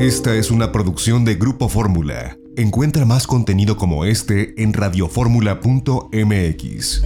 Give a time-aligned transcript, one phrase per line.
[0.00, 2.38] Esta es una producción de Grupo Fórmula.
[2.56, 7.02] Encuentra más contenido como este en radioformula.mx.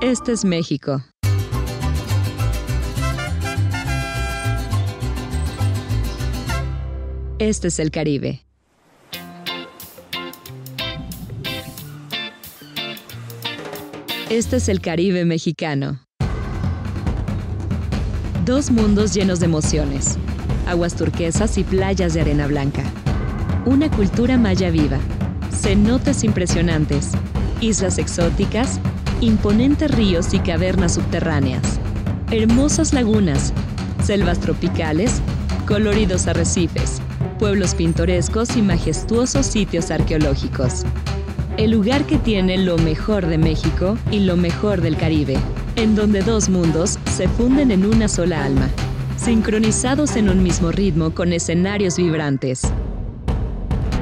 [0.00, 1.02] Este es México.
[7.40, 8.44] Este es el Caribe.
[14.30, 16.07] Este es el Caribe mexicano.
[18.48, 20.16] Dos mundos llenos de emociones,
[20.66, 22.82] aguas turquesas y playas de arena blanca.
[23.66, 24.96] Una cultura maya viva,
[25.52, 27.10] cenotes impresionantes,
[27.60, 28.80] islas exóticas,
[29.20, 31.78] imponentes ríos y cavernas subterráneas,
[32.30, 33.52] hermosas lagunas,
[34.02, 35.20] selvas tropicales,
[35.66, 37.02] coloridos arrecifes,
[37.38, 40.86] pueblos pintorescos y majestuosos sitios arqueológicos.
[41.58, 45.36] El lugar que tiene lo mejor de México y lo mejor del Caribe,
[45.78, 48.68] en donde dos mundos se funden en una sola alma,
[49.16, 52.62] sincronizados en un mismo ritmo con escenarios vibrantes.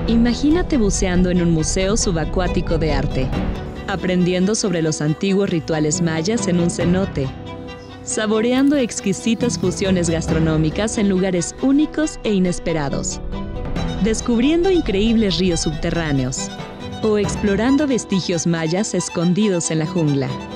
[0.09, 3.29] Imagínate buceando en un museo subacuático de arte,
[3.89, 7.29] aprendiendo sobre los antiguos rituales mayas en un cenote
[8.07, 13.21] saboreando exquisitas fusiones gastronómicas en lugares únicos e inesperados,
[14.05, 16.49] descubriendo increíbles ríos subterráneos
[17.03, 20.56] o explorando vestigios mayas escondidos en la jungla.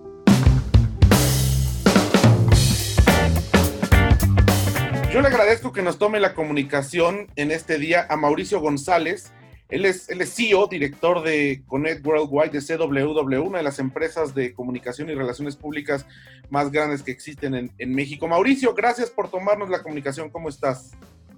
[5.11, 9.33] Yo le agradezco que nos tome la comunicación en este día a Mauricio González,
[9.67, 15.09] él es, CEO, director de Connect Worldwide de CWW, una de las empresas de comunicación
[15.09, 16.05] y relaciones públicas
[16.49, 18.25] más grandes que existen en, en México.
[18.25, 20.29] Mauricio, gracias por tomarnos la comunicación.
[20.29, 20.91] ¿Cómo estás?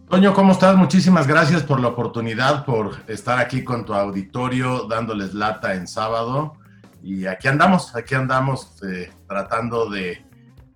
[0.08, 0.76] Toño, ¿cómo estás?
[0.76, 6.58] Muchísimas gracias por la oportunidad, por estar aquí con tu auditorio, dándoles lata en sábado.
[7.02, 10.24] Y aquí andamos, aquí andamos eh, tratando de,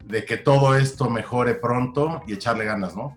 [0.08, 3.16] de que todo esto mejore pronto y echarle ganas, ¿no?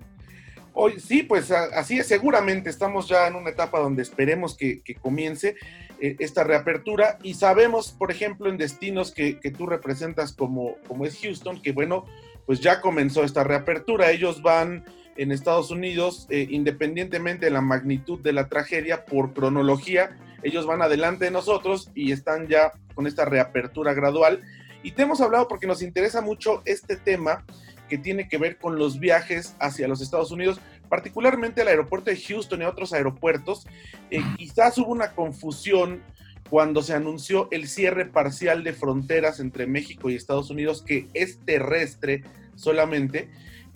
[0.73, 5.57] Hoy, sí, pues así es, seguramente estamos ya en una etapa donde esperemos que, comience
[6.01, 11.19] eh, esta reapertura y sabemos, por ejemplo, en destinos que, tú representas como, como es
[11.21, 12.07] Houston, que bueno,
[12.47, 14.11] pues ya comenzó esta reapertura.
[14.11, 14.85] Ellos van
[15.17, 20.83] en Estados Unidos, eh, independientemente de la magnitud de la tragedia, por cronología, ellos van
[20.83, 24.41] adelante de nosotros y están ya con esta reapertura gradual.
[24.83, 27.45] Y te hemos hablado porque nos interesa mucho este tema
[27.89, 32.17] que tiene que ver con los viajes hacia los Estados Unidos, particularmente al aeropuerto de
[32.17, 33.67] Houston y a otros aeropuertos.
[34.11, 36.03] Eh, quizás hubo una confusión
[36.49, 41.39] cuando se anunció el cierre parcial de fronteras entre México y Estados Unidos, que es
[41.45, 42.25] terrestre
[42.57, 43.29] solamente,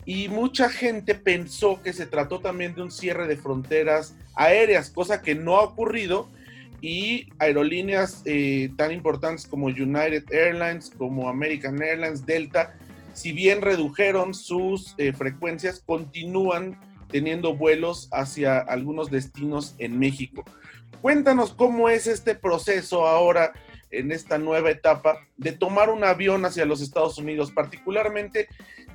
[0.05, 5.21] y mucha gente pensó que se trató también de un cierre de fronteras aéreas, cosa
[5.21, 6.29] que no ha ocurrido,
[6.85, 12.75] y aerolíneas eh, tan importantes como United Airlines, como American Airlines, Delta,
[13.11, 16.79] si bien redujeron sus eh, frecuencias, continúan
[17.09, 20.43] teniendo vuelos hacia algunos destinos en México.
[21.01, 23.53] Cuéntanos cómo es este proceso ahora
[23.91, 28.47] en esta nueva etapa de tomar un avión hacia los Estados Unidos, particularmente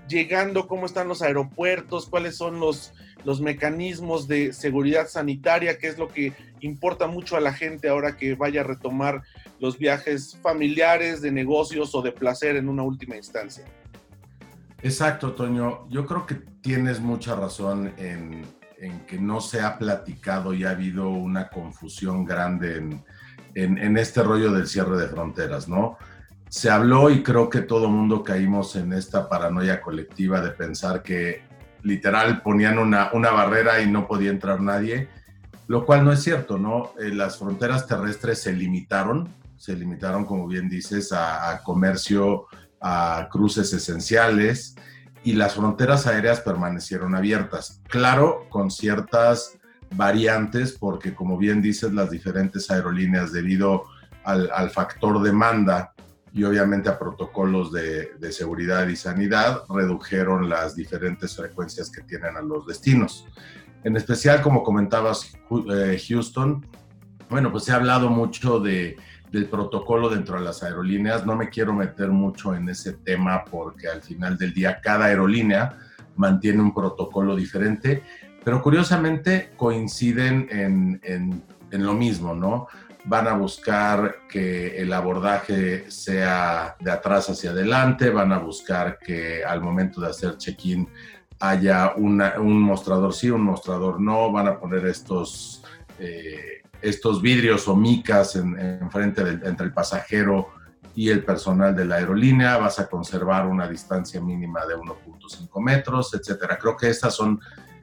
[0.08, 2.92] llegando, cómo están los aeropuertos, cuáles son los,
[3.24, 8.16] los mecanismos de seguridad sanitaria, qué es lo que importa mucho a la gente ahora
[8.16, 9.22] que vaya a retomar
[9.60, 13.64] los viajes familiares, de negocios o de placer en una última instancia.
[14.82, 15.88] Exacto, Toño.
[15.90, 18.44] Yo creo que tienes mucha razón en,
[18.78, 23.04] en que no se ha platicado y ha habido una confusión grande en,
[23.54, 25.98] en, este rollo del cierre de fronteras, ¿no?
[26.48, 31.42] Se habló y creo que todo mundo caímos en esta paranoia colectiva de pensar que
[31.82, 35.08] literal ponían una, una barrera y no podía entrar nadie,
[35.68, 36.92] lo cual no es cierto, ¿no?
[37.00, 42.46] Eh, las fronteras terrestres se limitaron, se limitaron, como bien dices, a comercio,
[42.80, 44.74] a cruces esenciales
[45.22, 47.82] y las fronteras aéreas permanecieron abiertas.
[47.88, 49.59] Claro, con ciertas
[49.94, 53.84] variantes, porque como bien dices, las diferentes aerolíneas, debido
[54.24, 55.92] al, factor demanda
[56.32, 62.42] y obviamente a protocolos de, seguridad y sanidad, redujeron las diferentes frecuencias que tienen a
[62.42, 63.26] los destinos.
[63.82, 65.32] En especial, como comentabas,
[65.72, 66.66] eh, Houston,
[67.28, 68.96] bueno, pues se ha hablado mucho de,
[69.32, 71.24] del protocolo dentro de las aerolíneas.
[71.24, 75.78] No me quiero meter mucho en ese tema porque al final del día cada aerolínea
[76.16, 78.02] mantiene un protocolo diferente,
[78.44, 82.66] pero curiosamente coinciden en, en, lo mismo, ¿no?
[83.04, 89.44] Van a buscar que el abordaje sea de atrás hacia adelante, van a buscar que
[89.44, 90.88] al momento de hacer check-in
[91.40, 95.62] haya un mostrador sí, un mostrador no, van a poner estos,
[95.98, 100.48] eh, estos vidrios o micas en, frente entre el pasajero
[100.94, 106.12] y el personal de la aerolínea, vas a conservar una distancia mínima de 1.5 metros,
[106.14, 106.58] etcétera.
[106.58, 107.40] Creo que estas son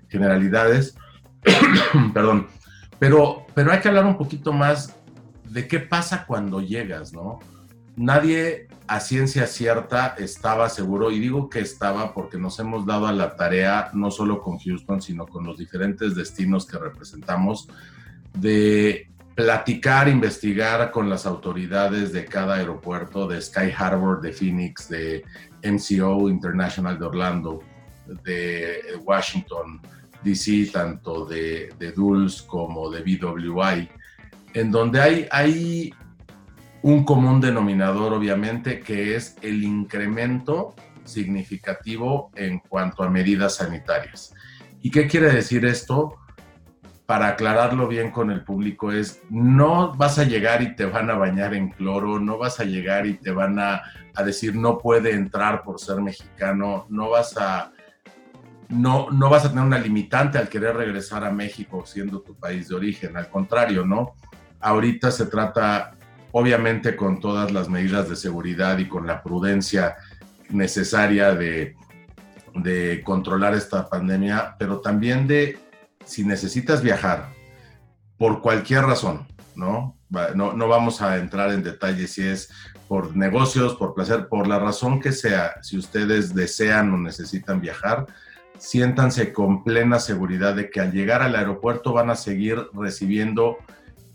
[0.09, 0.95] generalidades,
[2.13, 2.47] perdón,
[2.99, 4.95] pero, pero hay que hablar un poquito más
[5.43, 7.39] de qué pasa cuando llegas, ¿no?
[7.95, 13.11] Nadie a ciencia cierta estaba seguro, y digo que estaba porque nos hemos dado a
[13.11, 17.67] la tarea, no solo con Houston, sino con los diferentes destinos que representamos,
[18.33, 25.23] de platicar, investigar con las autoridades de cada aeropuerto, de Sky Harbor, de Phoenix, de
[25.63, 27.63] MCO International de Orlando,
[28.23, 29.81] de Washington,
[30.23, 33.89] DC, tanto de, de Dulles como de BWI,
[34.53, 35.93] en donde hay, hay
[36.81, 44.33] un común denominador, obviamente, que es el incremento significativo en cuanto a medidas sanitarias.
[44.81, 46.15] ¿Y qué quiere decir esto?
[47.05, 51.15] Para aclararlo bien con el público es, no vas a llegar y te van a
[51.15, 53.81] bañar en cloro, no vas a llegar y te van a,
[54.13, 57.71] a decir no puede entrar por ser mexicano, no vas a,
[58.69, 62.67] no, no vas a tener una limitante al querer regresar a México siendo tu país
[62.67, 64.15] de origen, al contrario, ¿no?
[64.59, 65.95] Ahorita se trata,
[66.31, 69.95] obviamente, con todas las medidas de seguridad y con la prudencia
[70.49, 71.75] necesaria de,
[72.55, 75.59] de controlar esta pandemia, pero también de
[76.05, 77.29] si necesitas viajar
[78.17, 79.95] por cualquier razón, ¿no?
[80.09, 82.49] No, no vamos a entrar en detalles si es
[82.87, 88.05] por negocios, por placer, por la razón que sea, si ustedes desean o necesitan viajar,
[88.57, 93.57] siéntanse con plena seguridad de que al llegar al aeropuerto van a seguir recibiendo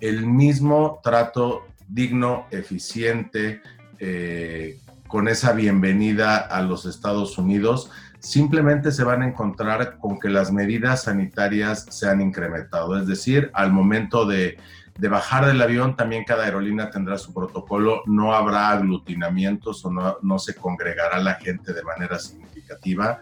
[0.01, 3.63] el mismo trato digno, eficiente,
[3.99, 7.91] eh, con esa bienvenida a los Estados Unidos.
[8.19, 12.99] Simplemente se van a encontrar con que las medidas sanitarias se han incrementado.
[12.99, 14.59] Es decir, al momento de,
[14.99, 18.03] bajar del avión, también cada aerolínea tendrá su protocolo.
[18.07, 23.21] No habrá aglutinamientos o no, no se congregará la gente de manera significativa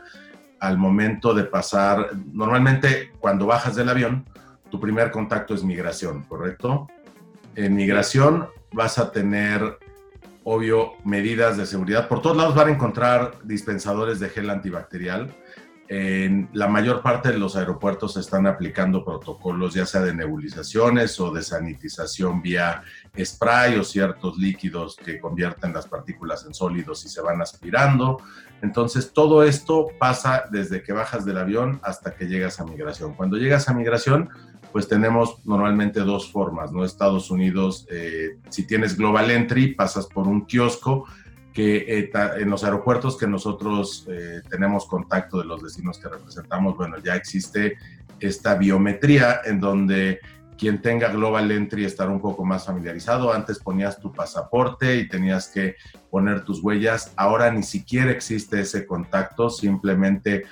[0.61, 4.27] al momento de pasar, normalmente cuando bajas del avión,
[4.71, 6.87] tu primer contacto es migración, ¿correcto?
[7.57, 9.79] En migración vas a tener,
[10.45, 12.09] obvio, medidas de seguridad.
[12.09, 15.35] Por todos lados van a encontrar dispensadores de gel antibacterial.
[15.89, 21.33] En la mayor parte de los aeropuertos están aplicando protocolos, ya sea de nebulizaciones o
[21.33, 22.83] de sanitización vía
[23.19, 28.19] spray o ciertos líquidos que convierten las partículas en sólidos y se van aspirando.
[28.63, 33.15] Entonces, todo esto pasa desde que bajas del avión hasta que llegas a migración.
[33.15, 34.29] Cuando llegas a migración,
[34.73, 36.85] pues tenemos normalmente dos formas, ¿no?
[36.85, 41.07] Estados Unidos, eh, si tienes Global Entry, pasas por un kiosco
[41.53, 46.77] que eh, en los aeropuertos que nosotros eh, tenemos contacto de los destinos que representamos,
[46.77, 47.77] bueno, ya existe
[48.21, 50.21] esta biometría en donde
[50.61, 53.33] quien tenga Global Entry estar un poco más familiarizado.
[53.33, 55.77] Antes ponías tu pasaporte y tenías que
[56.11, 57.15] poner tus huellas.
[57.17, 59.49] Ahora ni siquiera existe ese contacto.
[59.49, 60.45] Simplemente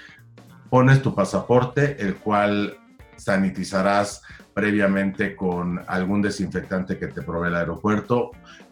[0.70, 2.78] pones tu pasaporte, el cual
[3.16, 4.22] sanitizarás
[4.54, 8.30] previamente con algún desinfectante que te provee el aeropuerto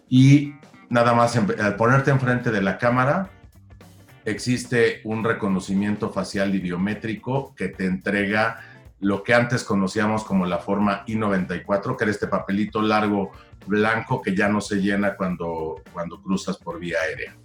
[0.09, 0.55] y
[0.89, 3.31] nada más al ponerte enfrente de la cámara
[4.25, 8.59] existe un reconocimiento facial y biométrico que te entrega
[9.01, 13.33] lo que antes conocíamos como la forma I-94, que era este papelito largo
[13.67, 17.37] blanco que ya no se llena cuando, cuando cruzas por vía aérea.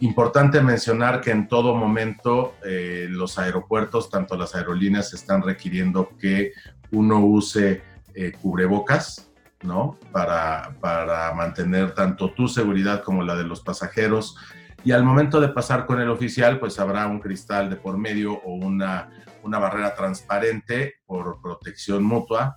[0.00, 6.52] Importante mencionar que en todo momento eh, los aeropuertos, tanto las aerolíneas, están requiriendo que
[6.90, 7.82] uno use
[8.14, 9.30] eh, cubrebocas,
[9.62, 9.98] ¿no?
[10.12, 14.36] Para, para mantener tanto tu seguridad como la de los pasajeros.
[14.84, 18.34] Y al momento de pasar con el oficial, pues habrá un cristal de por medio
[18.34, 19.08] o una,
[19.46, 22.56] una barrera transparente por protección mutua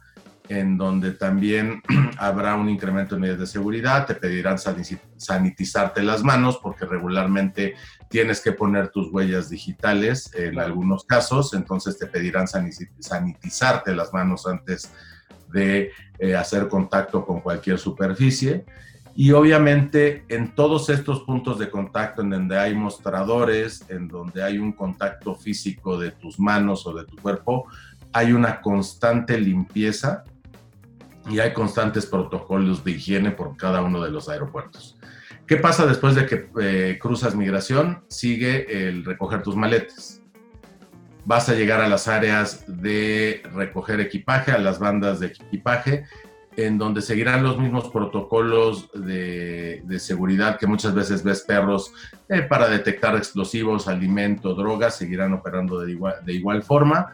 [0.49, 1.81] en donde también
[2.17, 7.75] habrá un incremento en medidas de seguridad, te pedirán sanitizarte las manos porque regularmente
[8.09, 14.47] tienes que poner tus huellas digitales en algunos casos, entonces te pedirán sanitizarte las manos
[14.47, 14.91] antes
[15.53, 18.65] de eh, hacer contacto con cualquier superficie.
[19.19, 24.57] Y obviamente en todos estos puntos de contacto en donde hay mostradores, en donde hay
[24.57, 27.67] un contacto físico de tus manos o de tu cuerpo,
[28.13, 30.23] hay una constante limpieza
[31.29, 34.97] y hay constantes protocolos de higiene por cada uno de los aeropuertos.
[35.45, 38.05] ¿Qué pasa después de que eh, cruzas migración?
[38.07, 40.21] Sigue el recoger tus maletas.
[41.25, 46.05] Vas a llegar a las áreas de recoger equipaje, a las bandas de equipaje,
[46.55, 51.91] en donde seguirán los mismos protocolos de, seguridad que muchas veces ves perros
[52.27, 57.13] eh, para detectar explosivos, alimento, drogas, seguirán operando de igual, forma.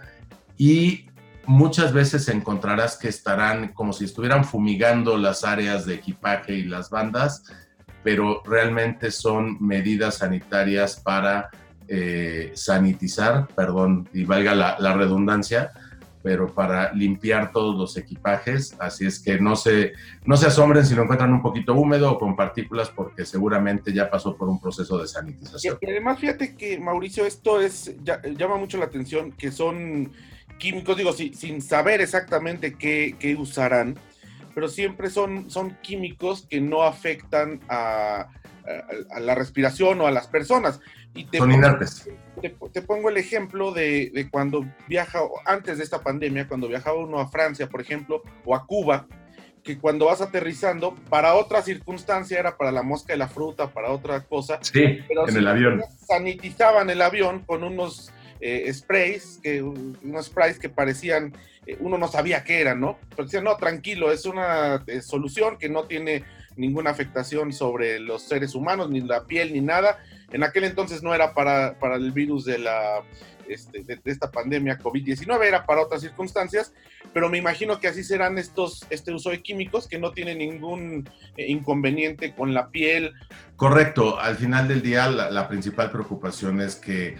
[0.57, 1.05] Y
[1.45, 6.89] muchas veces encontrarás que estarán como si estuvieran fumigando las áreas de equipaje y las
[6.89, 7.43] bandas,
[8.03, 11.49] pero realmente son medidas sanitarias para
[11.87, 15.71] eh, sanitizar, perdón, y valga la, redundancia,
[16.25, 18.75] pero para limpiar todos los equipajes.
[18.79, 19.93] Así es que no se,
[20.25, 24.09] no se asombren si lo encuentran un poquito húmedo o con partículas, porque seguramente ya
[24.09, 25.77] pasó por un proceso de sanitización.
[25.79, 27.95] Y, además, fíjate que, Mauricio, esto es
[28.35, 30.13] llama mucho la atención, que son
[30.57, 33.95] químicos, digo, sin saber exactamente qué, usarán,
[34.55, 38.29] pero siempre son, son químicos que no afectan a,
[39.19, 40.79] la respiración o a las personas.
[41.13, 42.09] Y te son pongo, inertes.
[42.73, 47.29] Te, pongo el ejemplo de, cuando viaja, antes de esta pandemia, cuando viajaba uno a
[47.29, 49.07] Francia, por ejemplo, o a Cuba,
[49.63, 53.91] que cuando vas aterrizando, para otra circunstancia era para la mosca de la fruta, para
[53.91, 54.59] otra cosa.
[54.61, 55.83] Sí, pero en el avión.
[56.05, 61.33] Sanitizaban el avión con unos eh, sprays, que, unos sprays que parecían,
[61.65, 62.99] eh, uno no sabía qué eran, ¿no?
[63.09, 66.23] Pero decían, no, tranquilo, es una eh, solución que no tiene
[66.57, 69.99] ninguna afectación sobre los seres humanos, ni la piel, ni nada.
[70.31, 73.03] En aquel entonces no era para, para el virus de la
[73.47, 76.73] este, de, esta pandemia COVID-19, era para otras circunstancias,
[77.13, 81.07] pero me imagino que así serán estos, este uso de químicos que no tienen ningún
[81.37, 83.13] inconveniente con la piel.
[83.55, 87.17] Correcto, al final del día la principal preocupación es que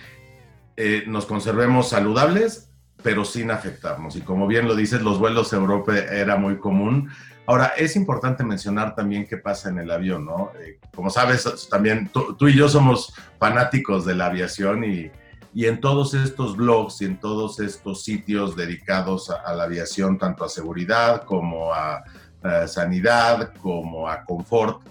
[0.77, 2.69] eh, nos conservemos saludables,
[3.01, 4.15] pero sin afectarnos.
[4.15, 7.09] Y como bien lo dices, los vuelos a Europa era muy común.
[7.47, 10.51] Ahora, es importante mencionar también qué pasa en el avión, ¿no?
[10.59, 15.11] Eh, como sabes, también tú, y yo somos fanáticos de la aviación y,
[15.53, 20.43] y, en todos estos blogs y en todos estos sitios dedicados a, la aviación, tanto
[20.43, 22.03] a seguridad como a,
[22.43, 24.81] a sanidad, como a confort,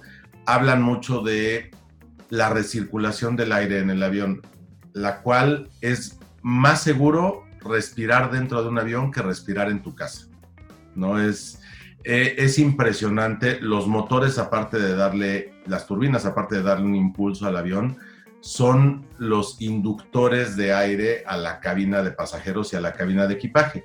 [0.46, 1.70] hablan mucho de
[2.30, 4.42] la recirculación del aire en el avión
[4.94, 10.26] la cual es más seguro respirar dentro de un avión que respirar en tu casa.
[10.94, 11.20] ¿no?
[11.20, 11.61] Es,
[12.04, 13.61] eh, es impresionante.
[13.61, 17.96] Los motores, aparte de darle, las turbinas, aparte de darle un impulso al avión,
[18.40, 23.34] son los inductores de aire a la cabina de pasajeros y a la cabina de
[23.34, 23.84] equipaje.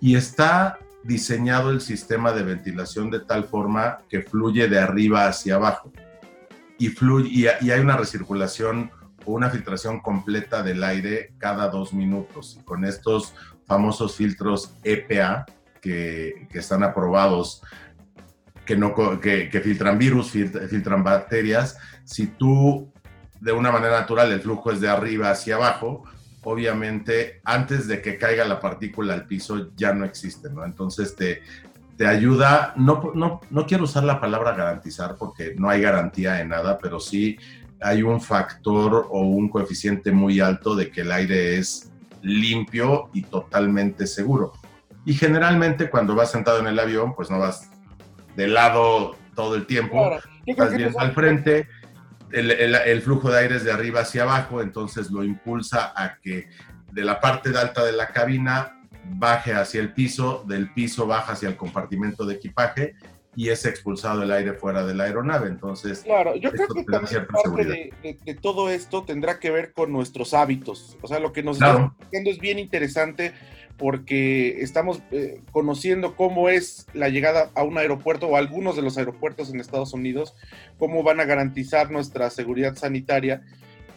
[0.00, 5.56] Y está diseñado el sistema de ventilación de tal forma que fluye de arriba hacia
[5.56, 5.92] abajo.
[6.78, 8.90] Y, fluye, y hay una recirculación
[9.26, 12.56] una filtración completa del aire cada dos minutos.
[12.60, 13.34] Y con estos
[13.66, 15.46] famosos filtros EPA
[15.86, 17.62] que, están aprobados,
[18.64, 22.92] que, no, que, filtran virus, filtran bacterias, si tú
[23.40, 26.04] de una manera natural el flujo es de arriba hacia abajo,
[26.42, 30.64] obviamente antes de que caiga la partícula al piso ya no existe, ¿no?
[30.64, 31.42] Entonces te,
[31.96, 36.48] te ayuda, no, no, no quiero usar la palabra garantizar porque no hay garantía en
[36.48, 37.38] nada, pero sí
[37.80, 41.90] hay un factor o un coeficiente muy alto de que el aire es
[42.22, 44.52] limpio y totalmente seguro.
[45.06, 47.70] Y generalmente cuando vas sentado en el avión, pues no vas
[48.34, 50.10] de lado todo el tiempo,
[50.56, 51.68] vas viendo al frente,
[52.32, 56.48] el, flujo de aire es de arriba hacia abajo, entonces lo impulsa a que
[56.92, 61.48] de la parte alta de la cabina baje hacia el piso, del piso baja hacia
[61.48, 62.96] el compartimento de equipaje
[63.36, 65.48] y es expulsado el aire fuera de la aeronave.
[65.48, 70.34] Entonces, claro, yo creo que también parte de, todo esto tendrá que ver con nuestros
[70.34, 70.96] hábitos.
[71.02, 73.34] O sea, lo que nos está diciendo es bien interesante
[73.76, 78.96] porque estamos eh, conociendo cómo es la llegada a un aeropuerto o algunos de los
[78.96, 80.34] aeropuertos en Estados Unidos,
[80.78, 83.42] cómo van a garantizar nuestra seguridad sanitaria.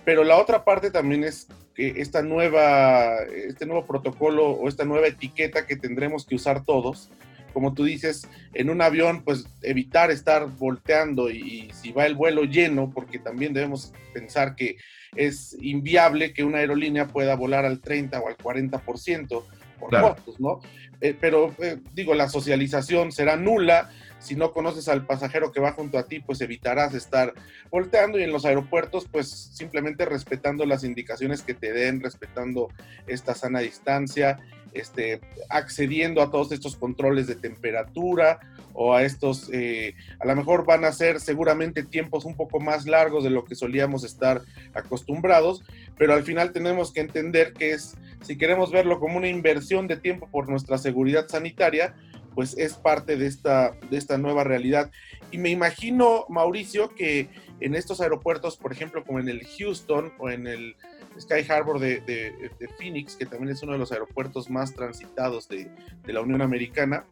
[0.05, 5.07] Pero la otra parte también es que esta nueva, este nuevo protocolo o esta nueva
[5.07, 7.09] etiqueta que tendremos que usar todos,
[7.53, 12.43] como tú dices, en un avión, pues evitar estar volteando y, si va el vuelo
[12.43, 14.77] lleno, porque también debemos pensar que
[15.15, 19.43] es inviable que una aerolínea pueda volar al 30 o al 40%
[19.79, 20.59] por costos, ¿no?
[21.01, 23.89] Eh, pero eh, digo, la socialización será nula.
[24.19, 27.33] Si no conoces al pasajero que va junto a ti, pues evitarás estar
[27.71, 32.67] volteando y en los aeropuertos, pues simplemente respetando las indicaciones que te den, respetando
[33.07, 34.37] esta sana distancia
[34.73, 38.39] este, accediendo a todos estos controles de temperatura
[38.73, 42.85] o a estos, eh, a lo mejor van a ser seguramente tiempos un poco más
[42.85, 44.41] largos de lo que solíamos estar
[44.73, 45.63] acostumbrados,
[45.97, 49.97] pero al final tenemos que entender que es, si queremos verlo como una inversión de
[49.97, 51.95] tiempo por nuestra seguridad sanitaria,
[52.35, 54.91] pues es parte de esta, de esta nueva realidad.
[55.31, 57.27] Y me imagino, Mauricio, que
[57.59, 60.75] en estos aeropuertos, por ejemplo, como en el Houston o en el
[61.19, 65.71] Sky Harbor de, Phoenix, que también es uno de los aeropuertos más transitados de,
[66.05, 67.05] la Unión Americana.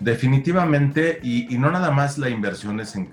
[0.00, 3.06] Definitivamente, y, no nada más la inversión es en,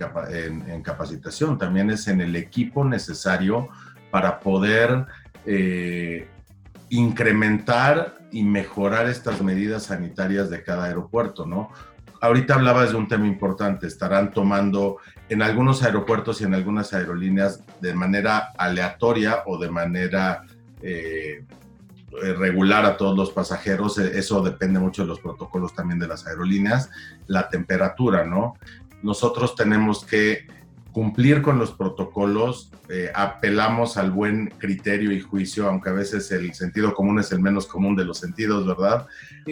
[0.83, 3.69] capacitación, también es en el equipo necesario
[4.11, 5.05] para poder
[5.45, 6.27] eh,
[6.89, 11.71] incrementar y mejorar estas medidas sanitarias de cada aeropuerto, ¿no?
[12.21, 14.97] Ahorita hablabas de un tema importante, estarán tomando
[15.29, 20.43] en algunos aeropuertos y en algunas aerolíneas de manera aleatoria o de manera
[20.81, 21.43] eh,
[22.38, 26.25] regular a todos los pasajeros, e, eso depende mucho de los protocolos también de las
[26.25, 26.89] aerolíneas,
[27.27, 28.55] la temperatura, ¿no?
[29.03, 30.47] Nosotros tenemos que
[30.91, 36.53] cumplir con los protocolos, eh, apelamos al buen criterio y juicio, aunque a veces el
[36.53, 39.05] sentido común es el menos común de los sentidos, ¿verdad?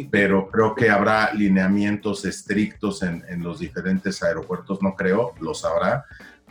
[0.09, 6.05] Pero creo que habrá lineamientos estrictos en, los diferentes aeropuertos, no creo, los habrá,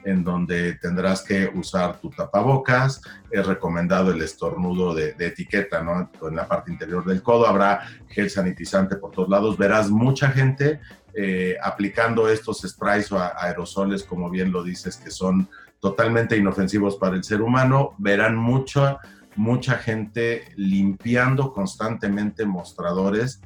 [0.05, 6.11] en donde tendrás que usar tu tapabocas, es recomendado el estornudo de, etiqueta, ¿no?
[6.29, 10.81] En la parte interior del codo habrá gel sanitizante por todos lados, verás mucha gente
[11.19, 15.49] eh, aplicando estos sprays o aerosoles, como bien lo dices, que son
[15.81, 18.99] totalmente inofensivos para el ser humano, verán mucha,
[19.35, 23.41] mucha gente limpiando constantemente mostradores.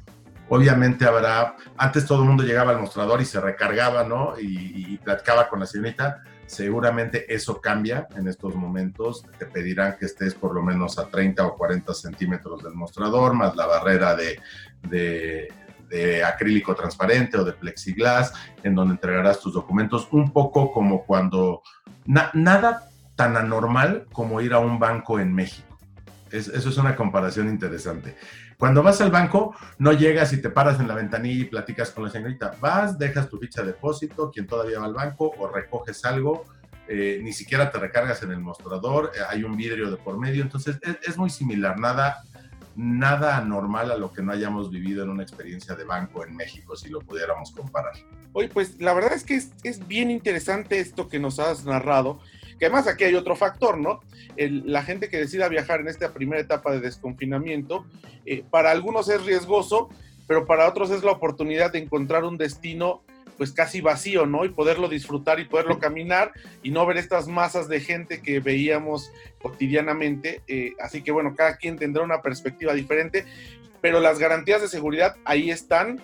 [0.49, 4.33] Obviamente habrá, antes todo el mundo llegaba al mostrador y se recargaba, ¿no?
[4.37, 6.23] Y, platicaba con la señorita.
[6.47, 9.23] Seguramente eso cambia en estos momentos.
[9.39, 13.55] Te pedirán que estés por lo menos a 30 o 40 centímetros del mostrador, más
[13.55, 15.47] la barrera de
[15.91, 21.61] de acrílico transparente o de plexiglas, en donde entregarás tus documentos, un poco como cuando
[22.05, 25.77] nada tan anormal como ir a un banco en México.
[26.31, 28.15] eso es una comparación interesante.
[28.57, 32.03] Cuando vas al banco, no llegas y te paras en la ventanilla y platicas con
[32.03, 32.53] la señorita.
[32.61, 36.45] Vas, dejas tu ficha de depósito, quien todavía va al banco, o recoges algo,
[36.87, 40.43] eh, ni siquiera te recargas en el mostrador, eh, hay un vidrio de por medio,
[40.43, 42.21] entonces es, es, muy similar, nada
[42.75, 46.75] nada anormal a lo que no hayamos vivido en una experiencia de banco en México,
[46.75, 47.93] si lo pudiéramos comparar.
[48.33, 52.19] Oye, pues la verdad es que es, bien interesante esto que nos has narrado,
[52.59, 54.01] que además aquí hay otro factor, ¿no?
[54.37, 57.85] la gente que decida viajar en esta primera etapa de desconfinamiento,
[58.25, 59.89] eh, para algunos es riesgoso,
[60.27, 63.01] pero para otros es la oportunidad de encontrar un destino
[63.41, 64.45] pues casi vacío, ¿no?
[64.45, 69.11] Y poderlo disfrutar y poderlo caminar y no ver estas masas de gente que veíamos
[69.41, 70.43] cotidianamente.
[70.47, 73.25] Eh, así que bueno, cada quien tendrá una perspectiva diferente,
[73.81, 75.99] pero las garantías de seguridad ahí están.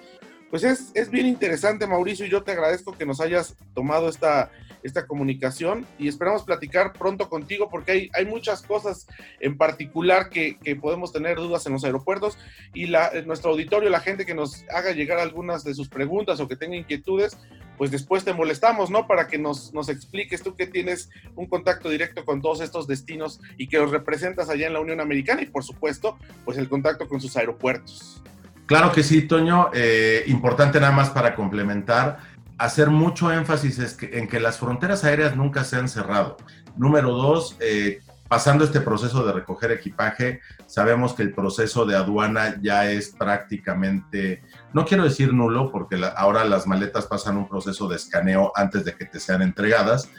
[0.50, 4.50] Pues es, es bien interesante, Mauricio, y yo te agradezco que nos hayas tomado esta,
[4.88, 9.06] esta comunicación y esperamos platicar pronto contigo porque hay, hay muchas cosas
[9.40, 12.38] en particular que, que podemos tener dudas en los aeropuertos
[12.74, 16.48] y la, nuestro auditorio, la gente que nos haga llegar algunas de sus preguntas o
[16.48, 17.38] que tenga inquietudes,
[17.78, 19.08] pues después te molestamos, ¿no?
[19.08, 23.40] Para que nos, nos expliques tú que tienes un contacto directo con todos estos destinos
[23.58, 27.08] y que los representas allá en la Unión Americana y por supuesto, pues el contacto
[27.08, 28.24] con sus aeropuertos.
[28.66, 29.70] Claro que sí, Toño.
[29.74, 32.20] Eh, importante nada más para complementar
[32.58, 36.38] hacer mucho énfasis en que las fronteras aéreas nunca se han cerrado.
[36.76, 42.60] Número dos, eh, pasando este proceso de recoger equipaje, sabemos que el proceso de aduana
[42.62, 44.44] ya es prácticamente,
[44.74, 48.96] no quiero decir nulo, porque ahora las maletas pasan un proceso de escaneo antes de
[48.96, 50.10] que te sean entregadas,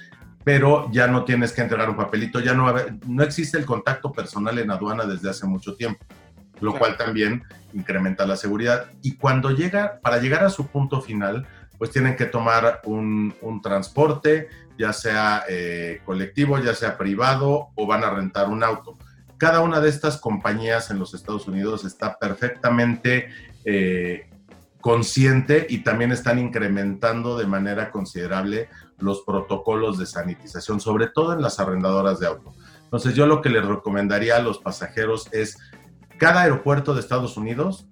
[0.45, 2.73] pero ya no tienes que entregar un papelito, ya no,
[3.07, 6.07] no existe el contacto personal en aduana desde hace mucho tiempo,
[6.61, 7.43] lo cual también
[7.75, 8.87] incrementa la seguridad.
[9.03, 11.47] Y cuando llega, para llegar a su punto final,
[11.79, 18.05] pues tienen que tomar un, transporte, ya sea eh, colectivo, ya sea privado o van
[18.05, 18.99] a rentar un auto.
[19.39, 23.29] Cada una de estas compañías en los Estados Unidos está perfectamente
[23.65, 24.29] eh,
[24.81, 31.43] consciente y también están incrementando de manera considerable los protocolos de sanitización, sobre todo en
[31.43, 32.53] las arrendadoras de auto.
[32.83, 35.59] Entonces yo lo que les recomendaría a los pasajeros es,
[36.17, 37.87] cada aeropuerto de Estados Unidos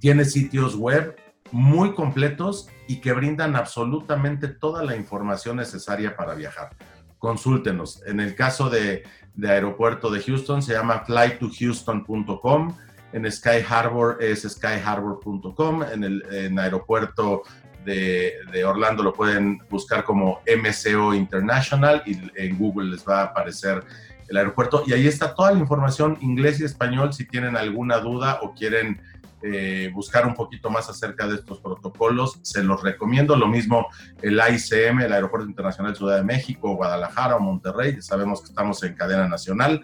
[0.00, 1.16] tiene sitios web
[1.52, 6.70] muy completos y que brindan absolutamente toda la información necesaria para viajar.
[7.18, 8.02] Consúltenos.
[8.06, 9.04] En el caso de,
[9.42, 12.76] aeropuerto de Houston se llama flytohouston.com.
[13.12, 15.82] En Sky Harbor es skyharbor.com.
[15.84, 17.42] En el aeropuerto
[17.84, 23.24] de, de, Orlando lo pueden buscar como MCO International y en Google les va a
[23.24, 23.84] aparecer
[24.28, 24.82] el aeropuerto.
[24.86, 29.00] Y ahí está toda la información, inglés y español, si tienen alguna duda o quieren
[29.42, 33.36] eh, buscar un poquito más acerca de estos protocolos, se los recomiendo.
[33.36, 33.88] Lo mismo
[34.20, 38.82] el AICM, el Aeropuerto Internacional de Ciudad de México, Guadalajara o Monterrey, sabemos que estamos
[38.82, 39.82] en cadena nacional.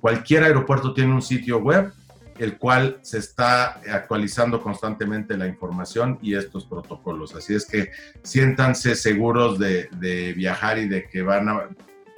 [0.00, 1.92] Cualquier aeropuerto tiene un sitio web,
[2.38, 7.34] el cual se está actualizando constantemente la información y estos protocolos.
[7.34, 7.90] Así es que
[8.22, 11.68] siéntanse seguros de, de viajar y de que van a,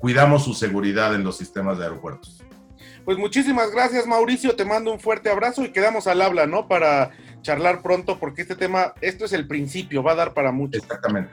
[0.00, 2.39] cuidamos su seguridad en los sistemas de aeropuertos.
[3.04, 4.56] Pues muchísimas gracias, Mauricio.
[4.56, 6.68] Te mando un fuerte abrazo y quedamos al habla, ¿no?
[6.68, 7.10] Para
[7.42, 10.78] charlar pronto, porque este tema, esto es el principio, va a dar para mucho.
[10.78, 11.30] Exactamente.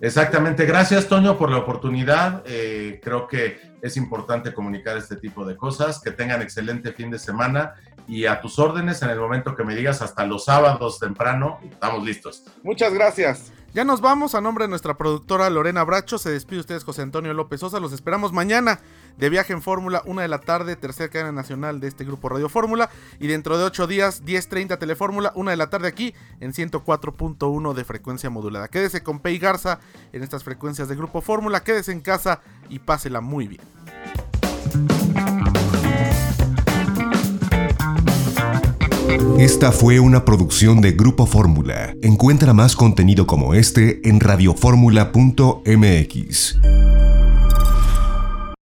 [0.00, 0.64] Exactamente.
[0.64, 2.42] Gracias, Toño, por la oportunidad.
[2.46, 6.00] Eh, creo que es importante comunicar este tipo de cosas.
[6.00, 7.74] Que tengan excelente fin de semana
[8.06, 12.02] y a tus órdenes en el momento que me digas hasta los sábados temprano, estamos
[12.04, 12.44] listos.
[12.62, 13.52] Muchas gracias.
[13.74, 16.16] Ya nos vamos a nombre de nuestra productora Lorena Bracho.
[16.16, 17.80] Se despide ustedes José Antonio López Sosa.
[17.80, 18.80] Los esperamos mañana
[19.18, 22.48] de viaje en Fórmula, una de la tarde, tercera cadena nacional de este grupo Radio
[22.48, 22.88] Fórmula.
[23.18, 27.84] Y dentro de ocho días, 10.30 Telefórmula, una de la tarde aquí en 104.1 de
[27.84, 28.68] frecuencia modulada.
[28.68, 29.80] Quédese con Pei Garza
[30.12, 31.64] en estas frecuencias de Grupo Fórmula.
[31.64, 33.62] Quédese en casa y pásela muy bien.
[39.38, 41.94] Esta fue una producción de Grupo Fórmula.
[42.02, 46.58] Encuentra más contenido como este en radioformula.mx.